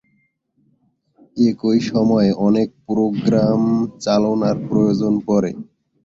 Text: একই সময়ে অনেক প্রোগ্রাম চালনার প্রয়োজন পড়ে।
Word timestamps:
একই 1.37 1.79
সময়ে 1.89 2.29
অনেক 2.47 2.69
প্রোগ্রাম 2.87 3.61
চালনার 3.99 4.57
প্রয়োজন 4.67 5.13
পড়ে। 5.27 5.51